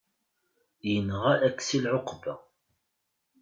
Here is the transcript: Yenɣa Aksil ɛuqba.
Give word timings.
Yenɣa 0.91 1.33
Aksil 1.47 1.85
ɛuqba. 1.95 2.33